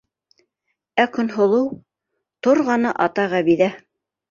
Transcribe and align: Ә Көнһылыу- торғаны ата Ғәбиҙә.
Ә 1.03 1.05
Көнһылыу- 1.17 1.69
торғаны 2.49 2.97
ата 3.09 3.29
Ғәбиҙә. 3.37 3.71